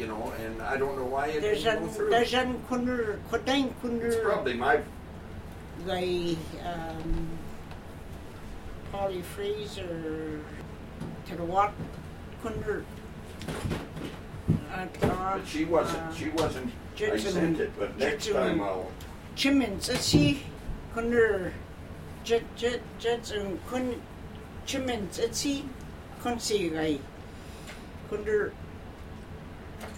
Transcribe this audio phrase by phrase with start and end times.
[0.00, 2.10] you know, and I don't know why it There's didn't go through.
[2.10, 3.68] there's an kunner kudang
[4.02, 4.80] It's probably my
[5.86, 7.28] the um
[8.92, 10.40] polyphrase or
[11.28, 11.72] to the what
[12.42, 12.84] kunner
[15.00, 15.98] But she wasn't.
[16.02, 16.72] uh, she wasn't.
[17.00, 18.90] I sent it, but next Jetson- time I'll.
[19.36, 20.38] Chimin Tsitsi
[20.94, 21.52] kunner
[22.24, 24.00] jet jet jetson kun
[24.66, 25.64] Chimin Tsitsi
[26.22, 26.98] kunsi gai
[28.10, 28.52] kunner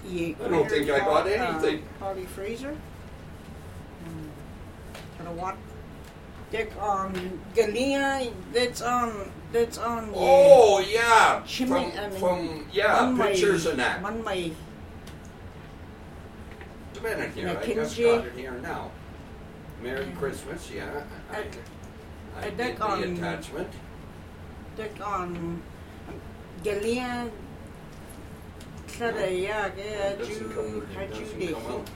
[0.09, 1.85] ye I don't think I got uh, anything.
[2.01, 2.77] Polyphraser
[5.19, 5.57] to the what
[6.51, 12.19] Dick um, on Galia that's on that's on ye- Oh yeah, Shimmy, from, I mean,
[12.21, 14.03] from yeah, may- pictures and that.
[14.03, 14.53] One may
[16.95, 17.49] Just a minute here.
[17.49, 18.91] I just got it here now.
[19.83, 20.13] Merry Yeah.
[20.13, 21.03] Christmas, yeah.
[21.31, 21.45] I, I-
[22.41, 23.69] I, I did the on- attachment.
[24.77, 25.63] Dick on
[26.65, 27.31] Galia
[28.99, 31.89] Saraya It ke doesn't aju come, it aju doesn't de come out.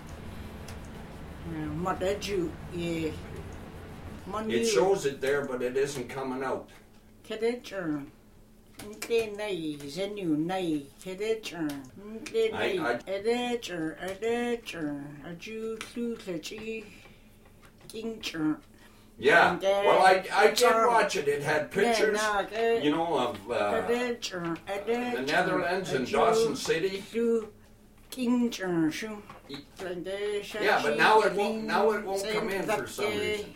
[1.76, 3.12] mat aju ye
[4.26, 6.68] Mon It shows it there, but it isn't coming out.
[7.28, 8.04] Kedecher
[8.78, 16.84] Nte nei zenu nei kedecher Nte I- nei I- edecher edecher aju lu lechi
[17.88, 18.54] Kingcher Yeah.
[18.54, 18.75] And,
[19.18, 21.26] uh, well, I I did watch it.
[21.28, 27.02] It had pictures, Yeah, you know, of uh, the Netherlands and Dawson City.
[27.14, 27.48] lu
[28.10, 31.64] Kingcher shu Yeah, but now it won't.
[31.64, 33.54] Now it won't come in for some reason.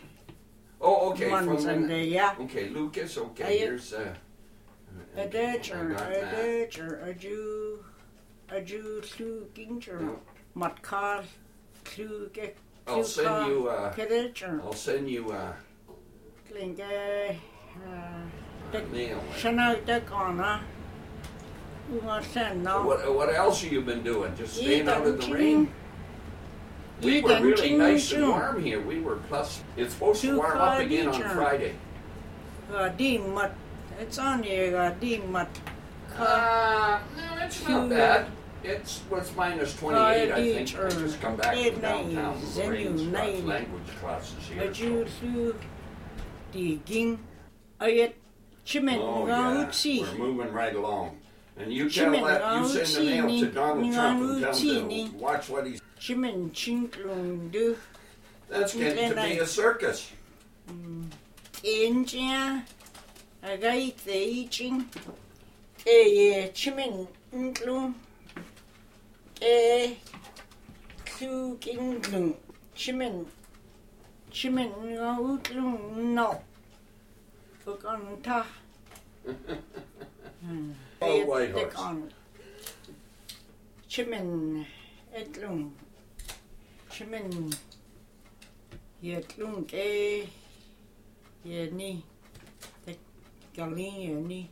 [0.83, 1.29] Oh, okay.
[1.29, 2.35] From Monday, yeah.
[2.39, 3.17] okay, Lucas.
[3.17, 3.93] Okay, here's.
[3.93, 4.13] Uh,
[5.15, 6.35] A okay, I ditcher, got a that.
[6.41, 7.85] ditcher, a Jew,
[8.49, 10.15] a Jew, Slu Ginger, Yeah.
[10.55, 11.23] Matkar,
[11.85, 13.69] Slu Get, I'll send you.
[13.69, 15.53] Uh, Keditcher, I'll send you uh,
[16.49, 16.79] Klinge,
[18.73, 19.23] a mail.
[19.37, 20.61] Shana Dekona,
[21.91, 22.85] Uma Sen, So no.
[22.87, 24.35] what, what else have you been doing?
[24.35, 25.71] Just staying out of the rain?
[27.01, 28.29] We were really nice and eating.
[28.29, 28.79] warm here.
[28.79, 29.61] We were plus.
[29.75, 31.73] It's supposed to warm up again on Friday.
[32.71, 32.89] Uh,
[33.99, 38.27] it's on here, uh, Dean Uh, no, it's not bad.
[38.63, 40.77] It's was minus 28, I think.
[40.77, 42.13] I just come back from downtown.
[42.13, 44.71] nice, Lorraine's then got you language classes here.
[44.71, 45.55] Jew, Slu,
[46.51, 47.19] the Ging,
[47.79, 48.13] Ayet,
[48.65, 49.25] Chimen, Oh.
[49.25, 51.17] We're moving right along.
[51.57, 54.89] And you tell Chimen, that, you send the mail to Donald Trump and tell him
[54.89, 55.81] to watch what he's.
[55.99, 57.75] Chimen, Chinklung,
[58.47, 60.11] That's getting to be a circus.
[61.63, 62.63] India,
[63.43, 64.85] a guy, the eating,
[69.43, 69.97] えー、
[71.03, 72.35] 空金軍、
[72.75, 73.25] 地面、
[74.31, 76.43] 地面がうつんの、
[77.65, 78.45] 不簡単。
[81.01, 82.13] Oh, Whitehorse.
[83.89, 84.63] Chimmin,
[85.11, 85.71] etlung,
[86.91, 87.51] chimmin,
[89.01, 90.27] yetlung, eh,
[91.43, 92.03] yeni,
[92.85, 92.95] the
[93.55, 94.49] galin yeni,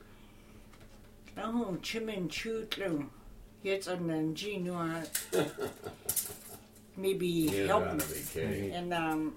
[1.38, 3.19] lahum chimmin chutlung.
[3.64, 5.08] Chimen, Chutlung, yet an Nanjinua,
[6.98, 8.72] maybe You're help gotta be kidding.
[8.72, 9.34] and um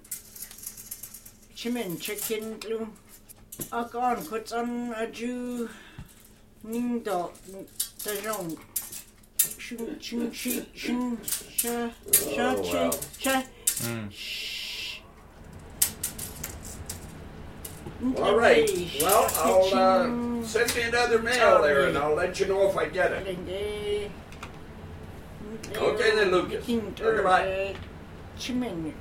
[1.55, 2.89] chicken chicken glue
[3.71, 5.69] a con puts on a ju
[6.63, 7.29] ning do
[8.03, 8.57] the rong
[9.57, 12.91] shun shun shi shun sha sha Oh, chi wow.
[13.19, 13.43] sha
[18.17, 18.69] All right.
[19.01, 22.85] Well, I'll uh, send me another mail there, and I'll let you know if I
[22.87, 23.27] get it.
[25.77, 26.15] Okay.
[26.15, 26.65] Then, Lucas.
[27.15, 27.75] Goodbye.
[28.37, 28.93] Chimen,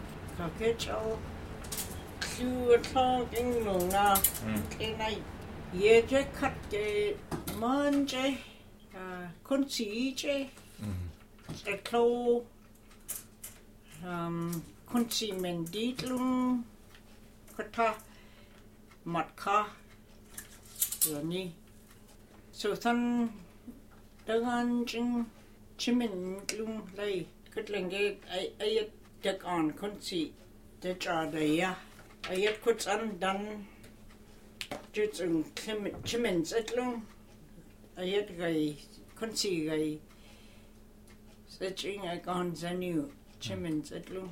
[19.04, 19.62] mặt kha
[21.00, 21.48] rồi ni
[22.52, 23.28] so thân
[24.26, 25.24] đang ăn chừng
[25.78, 28.91] chỉ mình luôn đây cái lần cái ai ai
[29.22, 30.32] được on con chỉ
[30.82, 31.77] để trả đây à.
[32.22, 33.65] Ai kut ăn đan.
[34.92, 35.42] Chút từng
[36.04, 37.00] chỉ mình rất luôn
[37.94, 38.77] ai cái
[39.15, 39.98] con chỉ cái
[41.48, 43.10] sẽ chỉ ngay con ra nhiều
[43.41, 44.28] chỉ mình rất luôn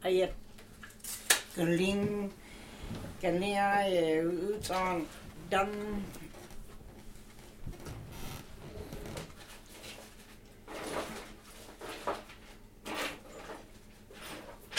[0.00, 0.32] ai
[1.56, 2.32] Grün,
[3.22, 3.84] Ganea,
[4.24, 5.04] Utan,
[5.50, 5.68] Dan.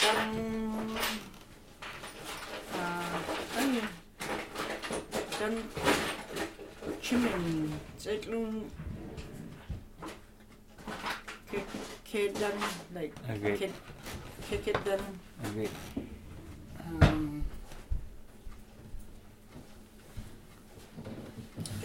[0.02, 0.34] Dan.
[2.72, 3.70] Dan.
[5.40, 5.54] Dan.
[7.00, 8.64] Chimin, Zeitlung.
[12.04, 12.58] Kedan,
[12.94, 13.70] like, okay.
[14.50, 15.02] Kedan.
[15.46, 15.70] Okay.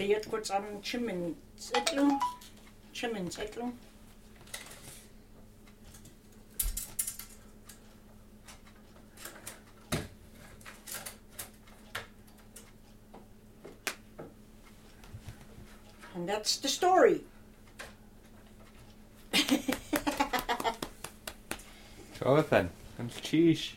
[0.09, 2.19] Jetzt kurz an Chimin Zettel.
[2.95, 3.71] Chimin Zettel.
[16.15, 17.21] And that's the story.
[22.19, 23.73] Jonathan, comes cheese.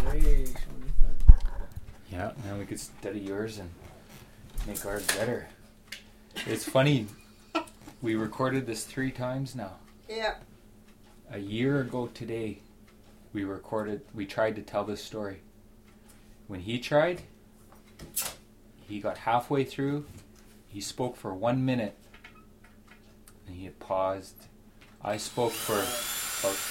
[0.00, 0.56] Great.
[2.10, 3.70] Yeah, now we could study yours and
[4.66, 5.48] make ours better.
[6.46, 7.06] It's funny,
[8.02, 9.72] we recorded this three times now.
[10.08, 10.34] Yeah.
[11.30, 12.60] A year ago today,
[13.32, 15.40] we recorded, we tried to tell this story.
[16.46, 17.22] When he tried,
[18.88, 20.06] he got halfway through,
[20.68, 21.96] he spoke for one minute,
[23.46, 24.34] and he had paused.
[25.02, 26.56] I spoke for about